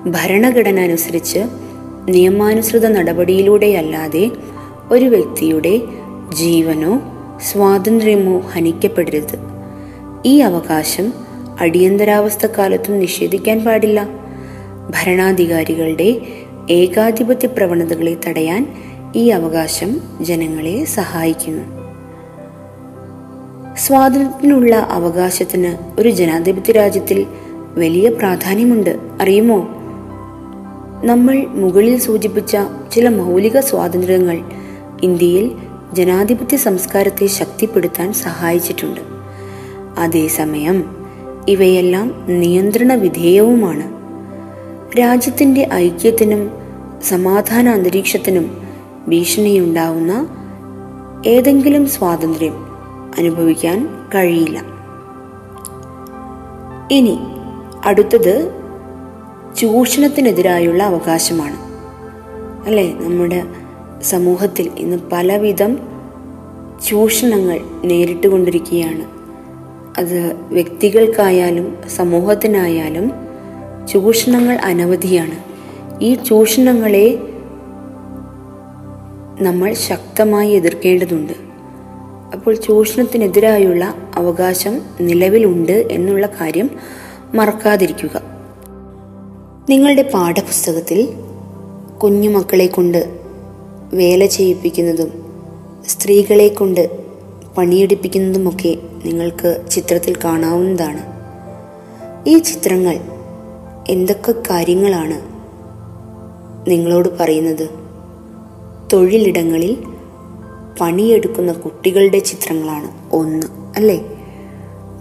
ഭരണഘടന 0.07 0.79
അനുസരിച്ച് 0.79 1.39
നിയമാനുസൃത 2.09 2.87
നടപടിയിലൂടെയല്ലാതെ 2.87 4.31
ഒരു 4.91 5.05
വ്യക്തിയുടെ 5.05 5.81
ജീവനോ 6.35 7.01
സ്വാതന്ത്ര്യമോ 7.43 8.39
ഹനിക്കപ്പെടരുത്. 8.39 9.39
ഈ 10.27 10.41
അവകാശം 10.41 11.13
അടിയന്തരാവസ്ഥ 11.61 12.47
കാലത്തും 12.47 12.99
നിഷേധിക്കാൻ 12.99 13.65
പാടില്ല. 13.65 14.09
ഭരണാധികാരികളുടെ 14.91 16.21
ഏകാധിപത്യ 16.71 17.49
പ്രവണതകളെ 17.49 18.17
തടയാൻ 18.27 18.75
ഈ 19.17 19.29
അവകാശം 19.29 20.01
ജനങ്ങളെ 20.21 20.85
സഹായിക്കുന്നു. 20.85 21.85
സ്വാതന്ത്ര്യത്തിനുള്ള 23.77 24.75
അവകാശത്തിന് 24.75 26.01
ഒരു 26.01 26.09
ജനാധിപത്യ 26.09 26.73
രാജ്യത്തിൽ 26.73 27.27
വലിയ 27.75 28.09
പ്രാധാന്യമുണ്ട്. 28.09 28.97
അറിയുമോ? 29.21 29.84
നമ്മൾ 31.05 31.45
മുകളിൽ 31.47 31.99
സൂചിപ്പിച്ച 31.99 32.57
ചില 32.93 33.09
മൗലിക 33.09 33.61
സ്വാതന്ത്ര്യങ്ങൾ 33.61 34.43
ഇന്ത്യയിൽ 35.03 35.57
ജനാധിപത്യ 35.93 36.57
സംസ്കാരത്തെ 36.57 37.27
ശക്തിപ്പെടുത്താൻ 37.27 38.13
സഹായിച്ചിട്ടുണ്ട്. 38.13 39.01
അതേസമയം 39.99 41.07
ഇവയെല്ലാം 41.49 42.25
നിയന്ത്രണ 42.29 42.95
വിധേയവുമാണ്. 42.95 43.95
രാജ്യത്തിന്റെ 45.01 45.69
ഐക്യത്തിനും 45.73 46.51
സമാധാന 47.03 47.69
അന്തരീക്ഷത്തിനും 47.69 48.69
ഭീഷണിയുണ്ടാവുന്ന 49.09 50.27
ഏതെങ്കിലും 51.27 51.87
സ്വാതന്ത്ര്യം 51.87 52.67
അനുഭവിക്കാൻ 53.19 53.89
കഴിയില്ല. 54.15 54.63
ഇനി 56.91 57.19
അടുത്തത് 57.85 58.64
ചൂഷണത്തിനെതിരായുള്ള 59.59 60.83
അവകാശമാണ്. 60.83 61.57
അല്ലേ? 62.67 62.95
നമ്മുടെ 62.95 63.43
സമൂഹത്തിൽ 64.03 64.71
ഇന്ന് 64.79 64.97
പലവിധം 65.13 65.79
ചൂഷണങ്ങൾ 66.89 67.61
നേരിട്ടുകൊണ്ടിരിക്കുകയാണ്. 67.85 69.05
അത് 70.01 70.37
വ്യക്തികൾക്കായാലും 70.51 71.79
സമൂഹത്തിനായാലും 71.97 73.13
ചൂഷണങ്ങൾ 73.89 74.55
അനവധിയാണ്. 74.55 75.37
ഈ 76.03 76.15
ചൂഷണങ്ങളെ 76.15 77.19
നമ്മൾ 79.41 79.73
ശക്തമായി 79.73 80.51
എതിർക്കേണ്ടതുണ്ട്. 80.51 81.33
അപ്പോൾ 82.35 82.55
ചൂഷണത്തിനെതിരായുള്ള 82.55 83.95
അവകാശം 84.15 84.81
നിലവിലുണ്ട് 85.01 85.89
എന്നുള്ള 85.91 86.27
കാര്യം 86.27 86.71
മറക്കാതിരിക്കുക. 87.35 88.34
നിങ്ങളുടെ 89.71 90.03
പാഠപുസ്തകത്തിൽ 90.03 91.15
കുഞ്ഞുമക്കളെ 92.03 92.67
കൊണ്ട് 92.67 93.19
വേല 93.93 94.27
ചെയ്യിപ്പിക്കുന്നതും 94.27 95.25
സ്ത്രീകളെ 95.89 96.49
കൊണ്ട് 96.49 96.91
പണിയെടുപ്പിക്കുന്നതുമൊക്കെ 97.57 98.77
നിങ്ങൾക്ക് 99.05 99.63
ചിത്രത്തിൽ 99.71 100.17
കാണാവുന്നതാണ്. 100.25 101.01
ഈ 102.29 102.39
ചിത്രങ്ങൾ 102.39 103.01
എന്തൊക്കെ 103.89 104.35
കാര്യങ്ങളാണ് 104.51 105.19
നിങ്ങളോട് 106.71 107.19
പറയുന്നത്? 107.19 107.71
തൊഴിലിടങ്ങളിൽ 108.93 109.85
പണിയെടുക്കുന്ന 110.81 111.53
കുട്ടികളുടെ 111.53 112.19
ചിത്രങ്ങളാണ് 112.19 112.91
ഒന്ന് 113.13 113.47
അല്ലേ? 113.77 114.01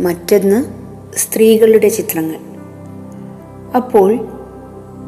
മറ്റൊന്ന് 0.01 0.65
സ്ത്രീകളുടെ 1.17 1.87
ചിത്രങ്ങൾ. 1.89 2.39
അപ്പോൾ 3.75 4.42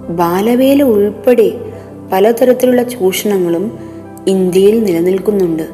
ബാലവേല 0.09 0.83
ഉൾപ്പെടെ 0.83 1.51
പലതരത്തിലുള്ള 2.11 2.83
ചൂഷണങ്ങളും 2.83 3.79
ഇന്ത്യയിൽ 4.27 4.83
നിലനിൽക്കുന്നുണ്ട്. 4.83 5.69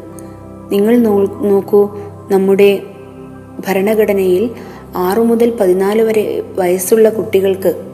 നിങ്ങൾ 0.71 0.97
നോക്കൂ 1.41 1.89
നമ്മുടെ 2.31 2.83
ഭരണഘടനയിൽ 3.67 4.49
ആറു 4.95 5.21
മുതൽ 5.21 5.49
പതിനാല് 5.49 6.01
വരെ 6.01 6.43
വയസ്സുള്ള 6.55 7.09
കുട്ടികൾക്ക് 7.09 7.91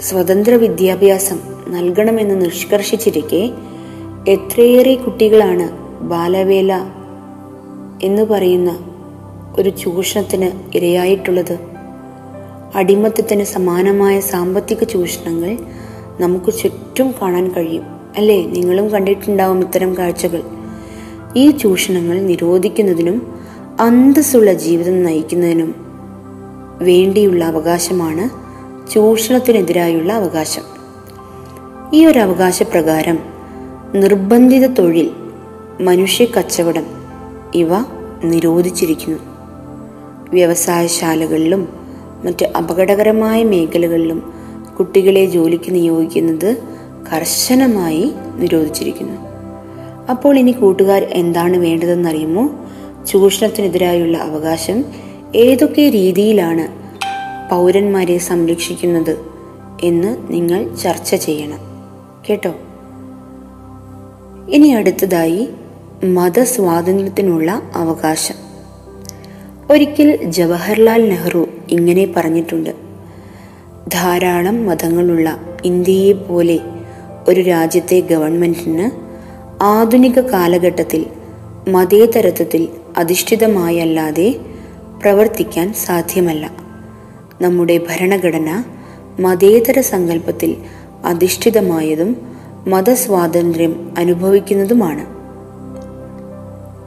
സ്വതന്ത്ര 0.00 0.54
വിദ്യാഭ്യാസം 0.54 1.38
നൽകണമെന്ന് 1.68 2.44
നിഷ്കർഷിച്ചിരിക്കെ 2.44 3.50
എത്രയേറെ 4.28 4.94
കുട്ടികളാണ് 4.94 5.70
ബാലവേല 6.00 6.72
എന്ന് 8.02 8.22
പറയുന്ന 8.22 8.78
ഒരു 9.58 9.68
ചൂഷണത്തിന് 9.68 10.76
ഇരയായിട്ടുള്ളത്. 10.76 11.69
അടിമത്തത്തിന് 12.74 13.44
സമാനമായ 13.44 14.20
സാമ്പത്തിക 14.20 14.84
ചൂഷണങ്ങൾ 14.84 15.58
നമുക്ക് 16.20 16.58
ചുറ്റും 16.58 17.14
കാണാൻ 17.22 17.52
കഴിയും. 17.52 17.82
അല്ലേ? 18.16 18.46
നിങ്ങളും 18.46 18.88
കണ്ടിട്ടുണ്ടാവും 18.88 19.60
ഇത്തരം 19.60 19.96
കാഴ്ചകൾ. 19.96 20.42
ഈ 21.36 21.50
ചൂഷണങ്ങൾ 21.50 22.20
നിരോധിക്കുന്നതിനും 22.20 23.40
അന്തസ്സുള്ള 23.80 24.52
ജീവിതം 24.52 25.02
നയിക്കുന്നതിനും 25.02 25.74
വേണ്ടിയുള്ള 26.82 27.44
അവകാശമാണ് 27.44 28.30
ചൂഷണത്തിനെതിരായുള്ള 28.90 30.12
അവകാശം. 30.12 30.62
ഈ 31.94 32.06
ഒരു 32.06 32.18
അവകാശപ്രകാരം 32.18 33.18
നിർബന്ധിത 33.94 34.66
തൊഴിൽ 34.66 35.10
മനുഷ്യ 35.80 36.24
കച്ചവടം 36.24 36.86
ഇവ 37.54 37.68
നിരോധിച്ചിരിക്കുന്നു. 38.24 39.18
വ്യവസായശാലകളിലും 40.30 41.79
മറ്റ് 42.24 42.46
അപകടകരമായ 42.56 43.44
മേഖലകളിലും 43.44 44.32
കുട്ടികളെ 44.78 45.26
ജോലിക്ക് 45.26 45.74
നിയോഗിക്കുന്നത് 45.74 46.56
കർശനമായി 47.12 48.12
നിരോധിച്ചിരിക്കുന്നു. 48.36 49.30
അപ്പോൾ 50.10 50.38
ഇനി 50.38 50.50
കൂട്ടുകാർ 50.50 51.04
എന്താണ് 51.04 51.56
വേണ്ടതെന്നറിയുമോ? 51.56 52.50
ചൂഷണത്തിനെതിരായുള്ള 53.06 54.18
അവകാശം 54.18 54.84
ഏതൊക്കെ 55.34 55.88
രീതിയിലാണ് 55.88 56.80
പൗരന്മാരെ 57.50 58.18
സംരക്ഷിക്കുന്നത് 58.18 59.18
എന്ന് 59.82 60.16
നിങ്ങൾ 60.30 60.74
ചർച്ച 60.74 61.14
ചെയ്യണം. 61.14 61.58
കേട്ടോ? 62.28 62.54
ഇനി 64.48 64.68
അടുത്തതായി 64.68 65.48
മതസ്വാതന്ത്ര്യത്തിനുള്ള 66.04 67.62
അവകാശം. 67.74 68.34
ഒരിക്കൽ 69.70 70.24
ജവഹർലാൽ 70.24 71.08
നെഹ്റു 71.08 71.46
ഇങ്ങനെ 71.70 72.12
പറഞ്ഞിട്ടുണ്ട്. 72.16 72.70
ധാരാളം 73.92 74.66
മതങ്ങളുള്ള 74.66 75.40
ഇന്ത്യയെ 75.64 76.12
പോലെ 76.12 76.58
ഒരു 77.28 77.40
രാജ്യത്തെ 77.40 78.00
ഗവൺമെന്റിന് 78.00 78.90
ആധുനിക 79.62 80.20
കാലഘട്ടത്തിൽ 80.20 81.06
മതേതരത്വത്തിൽ 81.68 82.68
അധിഷ്ഠിതമായല്ലാതെ 82.96 84.40
പ്രവർത്തിക്കാൻ 85.00 85.72
സാധ്യമല്ല. 85.72 86.50
നമ്മുടെ 87.42 87.80
ഭരണഘടന 87.88 88.64
മതേതര 89.20 89.80
സങ്കല്പത്തിൽ 89.80 90.56
അധിഷ്ഠിതമായതും 91.04 92.16
മതസ്വാതന്ത്ര്യം 92.66 93.94
അനുഭവിക്കുന്നതുമാണ്. 93.98 95.04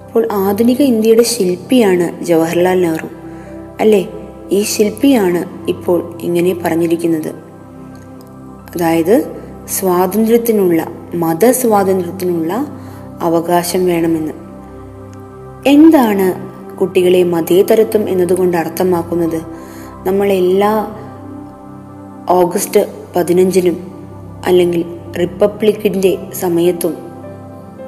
അപ്പോൾ 0.08 0.28
ആധുനിക 0.32 0.82
ഇന്ത്യയുടെ 0.82 1.24
ശില്പിയാണ് 1.24 2.26
ജവഹർലാൽ 2.26 2.82
നെഹ്റു 2.82 3.08
അല്ലേ? 3.80 4.08
ഈ 4.52 4.64
ശില്പിയാണ് 4.64 5.68
ഇപ്പോൾ 5.68 6.18
ഇങ്ങനെ 6.22 6.56
പറഞ്ഞിരിക്കുന്നത്. 6.64 7.30
അതായത് 8.76 9.44
സ്വാതന്ത്ര്യത്തിനുള്ള 9.68 10.88
മതസ്വാതന്ത്ര്യത്തിനുള്ള 11.16 12.68
അവകാശം 13.22 13.86
വേണമെന്ന്. 13.86 14.34
എന്താണ് 15.68 16.54
കുട്ടികളെ 16.78 17.24
മതേതരത്വം 17.24 18.10
എന്നതുകൊണ്ട് 18.10 18.58
അർത്ഥമാക്കുന്നത്? 18.58 19.42
നമ്മൾ 20.08 20.32
എല്ലാ 20.32 20.88
ഓഗസ്റ്റ് 22.30 22.94
പതിനഞ്ചിനും 23.16 23.78
അല്ലെങ്കിൽ 24.46 24.86
റിപ്പബ്ലിക്കിന്റെ 25.20 26.18
സമയത്തും 26.34 26.94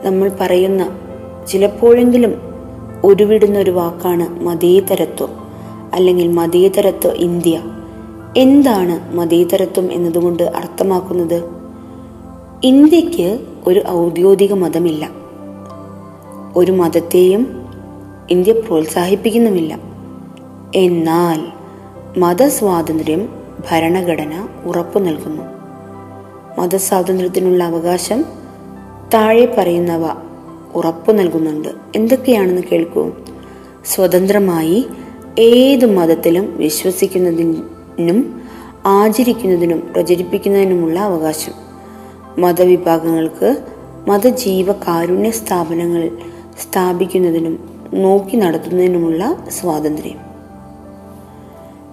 നമ്മൾ 0.03 0.31
പറയുന്ന 0.41 0.99
ചിലപ്പോഴെങ്കിലും 1.47 2.35
ഉരുവിടുന്ന 3.03 3.59
ഒരു 3.59 3.71
വാക്കാണ് 3.71 4.43
മതേതരത്വം. 4.43 5.44
അല്ലെങ്കിൽ 5.93 6.27
മതേതരത്വ 6.27 7.11
ഇന്ത്യ. 7.11 7.61
എന്താണ് 8.37 9.15
മതേതരത്വം 9.15 9.91
എന്നതുകൊണ്ട് 9.91 10.43
അർത്ഥമാക്കുന്നത്? 10.43 11.43
ഇന്ത്യയ്ക്ക് 12.63 13.45
ഒരു 13.67 13.83
ഔദ്യോഗിക 13.87 14.53
മതമില്ല. 14.53 15.09
ഒരു 16.55 16.71
മതത്തെയും 16.71 17.47
ഇന്ത്യ 18.29 18.51
പ്രോത്സാഹിപ്പിക്കുന്നുമില്ല. 18.51 19.79
എന്നാൽ 20.75 21.47
മതസ്വാതന്ത്ര്യം 22.19 23.29
ഭരണഘടന 23.71 24.47
ഉറപ്പു 24.65 24.99
നൽകുന്നു. 24.99 25.43
മതസ്വാതന്ത്ര്യത്തിനുള്ള 26.61 27.63
അവകാശം 27.63 28.25
താഴെ 29.13 29.55
പറയുന്നവ 29.57 30.09
ഉറപ്പു 30.75 31.11
നൽകുന്നുണ്ട്. 31.11 31.69
എന്തൊക്കെയാണെന്ന് 31.95 32.61
കേൾക്കൂ. 32.71 33.11
സ്വതന്ത്രമായി 33.85 34.85
ഏത് 35.39 35.85
മതത്തിലും 35.85 36.57
വിശ്വസിക്കുന്നതിനും 36.57 38.41
ആചരിക്കുന്നതിനും 38.85 39.89
പ്രചരിപ്പിക്കുന്നതിനുമുള്ള 39.93 40.99
അവകാശം. 40.99 41.51
മതവിഭാഗങ്ങൾക്ക് 42.41 43.57
മതജീവ 44.07 44.71
കാരുണ്യ 44.71 45.29
സ്ഥാപനങ്ങൾ 45.29 46.09
സ്ഥാപിക്കുന്നതിനും 46.61 47.69
നോക്കി 47.93 48.35
നടത്തുന്നതിനുമുള്ള 48.35 49.37
സ്വാതന്ത്ര്യം. 49.49 50.17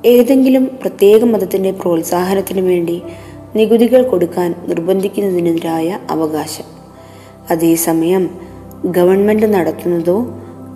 ഏതെങ്കിലും 0.06 0.64
പ്രത്യേക 0.64 1.24
മതത്തിന്റെ 1.24 1.70
പ്രോത്സാഹനത്തിന് 1.70 2.60
വേണ്ടി 2.60 3.02
നികുതികൾ 3.56 4.02
കൊടുക്കാൻ 4.02 4.54
നിർബന്ധിക്കുന്നതിനെതിരായ 4.66 5.98
അവകാശം. 6.10 6.64
അതേസമയം 7.50 8.30
ഗവൺമെന്റ് 8.84 9.46
നടത്തുന്നതോ 9.46 10.26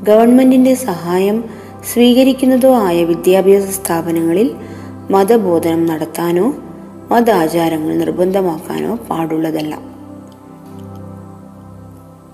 ഗവൺമെന്റിന്റെ 0.03 0.75
സഹായം 0.75 1.66
സ്വീകരിക്കുന്നതോ 1.93 2.75
ആയ 2.75 3.05
വിദ്യാഭ്യാസ 3.05 3.81
സ്ഥാപനങ്ങളിൽ 3.81 4.55
മതബോധനം 5.11 5.87
നടത്താനോ 5.87 6.55
മതാചാരങ്ങൾ 7.11 7.95
നിർബന്ധമാക്കാനോ 7.97 8.95
പാടുള്ളതല്ല. 9.11 9.79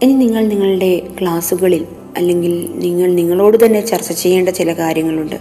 ഇനി 0.02 0.12
നിങ്ങൾ 0.12 0.46
നിങ്ങളുടെ 0.46 1.08
ക്ലാസ്സുകളിൽ 1.20 1.86
അല്ലെങ്കിൽ 2.16 2.72
നിങ്ങൾ 2.76 3.12
നിങ്ങളോട് 3.12 3.66
തന്നെ 3.66 3.86
ചർച്ച 3.86 4.12
ചെയ്യേണ്ട 4.12 4.48
ചില 4.48 4.72
കാര്യങ്ങളുണ്ട്. 4.72 5.36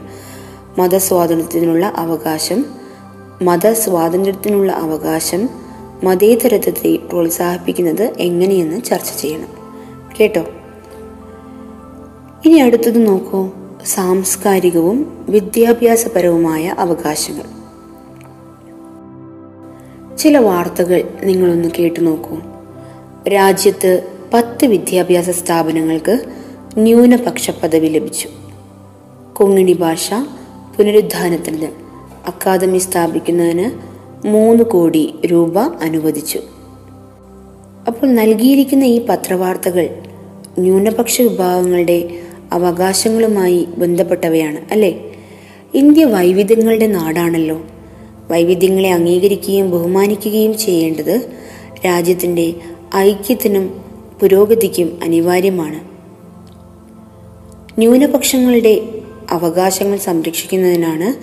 മതസ്വാതന്ത്ര്യത്തിനുള്ള 0.78 1.93
അവകാശം 1.95 2.65
മതസ്വാതന്ത്ര്യത്തിനുള്ള 3.41 4.71
അവകാശം 4.71 5.50
മതേതരത്വത്തെ 6.04 6.95
പ്രോത്സാഹിപ്പിക്കുന്നത് 6.95 8.13
എങ്ങനെയെന്ന് 8.19 8.82
ചർച്ച 8.82 9.21
ചെയ്യണം. 9.21 9.47
കേട്ടോ? 10.19 10.45
ഇനി 12.45 12.58
അടുത്തത് 12.58 13.08
നോക്കൂ. 13.08 13.50
സാംസ്കാരികവും 13.85 15.25
വിദ്യാഭ്യാസപരവുമായ 15.29 16.75
അവകാശങ്ങൾ. 16.79 17.61
ചില 20.17 20.37
വാർത്തകൾ 20.37 21.03
നിങ്ങളൊന്ന് 21.23 21.69
കേട്ടു 21.79 21.99
നോക്കൂ. 21.99 22.37
രാജ്യത്ത് 23.29 24.07
പത്ത് 24.33 24.65
വിദ്യാഭ്യാസ 24.65 25.29
സ്ഥാപനങ്ങൾക്ക് 25.29 26.25
ന്യൂനപക്ഷ 26.77 27.51
പദവി 27.51 27.87
ലഭിച്ചു. 27.87 28.29
കൊങ്ങിണി 29.33 29.73
ഭാഷ 29.73 30.13
പുനരുദ്ധാനത്തിന് 30.77 31.67
അക്കാദമി 32.27 32.77
സ്ഥാപിക്കുന്നതിന് 32.77 33.71
മൂന്ന് 34.27 34.63
കോടി 34.63 35.15
രൂപ 35.25 35.59
അനുവദിച്ചു. 35.59 36.39
അപ്പോൾ 37.87 38.07
നൽകിയിരിക്കുന്ന 38.07 38.83
ഈ 38.83 39.05
പത്രവാർത്തകൾ 39.05 39.89
ന്യൂനപക്ഷ 40.59 41.21
വിഭാഗങ്ങളുടെ 41.21 42.21
അവകാശങ്ങളുമായി 42.51 43.67
ബന്ധപ്പെട്ടവയാണ് 43.77 44.61
അല്ലേ? 44.71 45.15
ഇന്ത്യ 45.73 46.05
വൈവിധ്യങ്ങളുടെ 46.05 46.87
നാടാണല്ലോ. 46.87 47.61
വൈവിധ്യങ്ങളെ 48.31 48.91
അംഗീകരിക്കുകയും 48.91 49.71
ബഹുമാനിക്കുകയും 49.71 50.57
ചെയ്യേണ്ടത് 50.57 51.29
രാജ്യത്തിന്റെ 51.85 52.53
ഐക്യത്തിനും 52.95 53.81
പുരോഗതിക്കും 54.21 54.99
അനിവാര്യമാണ്. 55.03 55.91
ന്യൂനപക്ഷങ്ങളുടെ 57.77 58.81
അവകാശങ്ങൾ 59.31 59.97
സംരക്ഷിക്കുന്നതിനാണ് 59.97 61.13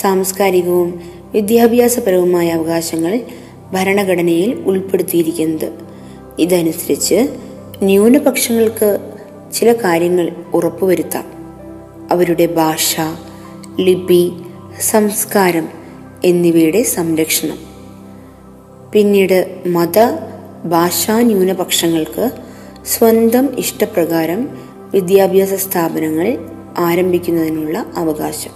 സാംസ്കാരികവും 0.00 1.02
വിദ്യാഭ്യാസപരവുമായ 1.32 2.48
അവകാശങ്ങൾ 2.48 3.20
ഭരണഘടനയിൽ 3.72 4.54
ഉൾപ്പെടുത്തിയിരിക്കുന്നത്. 4.54 5.72
ഇതനുസരിച്ച് 6.38 7.28
ന്യൂനപക്ഷങ്ങൾക്ക് 7.82 8.98
ചില 9.54 9.72
കാര്യങ്ങൾ 9.72 10.32
ഉറപ്പുവരുത്താം. 10.54 11.24
അവരുടെ 12.10 12.46
ഭാഷ 12.46 12.96
ലിപി 13.80 14.32
സംസ്കാരം 14.80 15.68
എന്നിവയുടെ 16.24 16.82
സംരക്ഷണം. 16.82 17.58
പിന്നീട് 18.92 19.62
മത 19.66 19.98
ഭാഷാ 20.64 21.20
ന്യൂനപക്ഷങ്ങൾക്ക് 21.20 22.30
സ്വന്തം 22.86 23.48
ഇഷ്ടപ്രകാരം 23.58 24.58
വിദ്യാഭ്യാസ 24.94 25.54
സ്ഥാപനങ്ങൾ 25.54 26.38
ആരംഭിക്കുന്നതിനുള്ള 26.78 27.86
അവകാശം. 27.96 28.50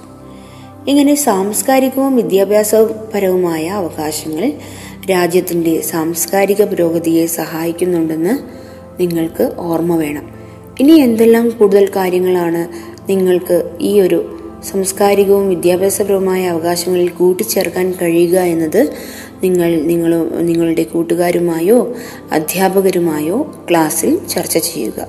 ഇങ്ങനെ 0.88 1.14
സാംസ്കാരികവും 1.14 2.16
വിദ്യാഭ്യാസപരവുമായ 2.16 3.68
അവകാശങ്ങൾ 3.68 4.52
രാജ്യത്തിന്റെ 5.10 5.80
സാംസ്കാരിക 5.80 6.62
പുരോഗതിയെ 6.62 7.26
സഹായിക്കുന്നുണ്ടെന്ന് 7.26 8.38
നിങ്ങൾക്ക് 9.00 9.52
ഓർമ്മ 9.58 9.96
വേണം. 9.96 10.31
ഇനി 10.80 10.92
എന്തെല്ലാം 10.92 11.50
കൂടുതൽ 11.50 11.90
കാര്യങ്ങളാണ് 11.96 12.68
നിങ്ങൾക്ക് 13.08 13.78
ഈ 13.80 14.00
ഒരു 14.00 14.38
സാംസ്കാരികവും 14.64 15.48
വിദ്യാഭ്യാസപരവുമായ 15.48 16.46
അവകാശങ്ങളിൽ 16.46 17.08
കൂട്ടിച്ചേർക്കാൻ 17.08 17.94
കഴിയുക 18.02 18.38
എന്നത് 18.38 18.94
നിങ്ങൾ 19.42 19.70
നിങ്ങൾ 19.82 20.28
നിങ്ങളുടെ 20.40 20.82
കൂട്ടുകാരുമായോ 20.82 21.94
അധ്യാപകരുമായോ 22.32 23.66
ക്ലാസ്സിൽ 23.70 24.26
ചർച്ച 24.26 24.58
ചെയ്യുക. 24.58 25.00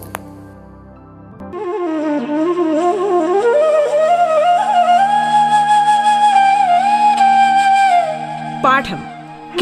പാഠം 8.65 8.99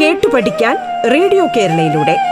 കേട്ടു 0.00 0.28
പഠിക്കാൻ 0.28 0.76
റേഡിയോ 1.10 1.46
കേരളയിലൂടെ. 1.46 2.31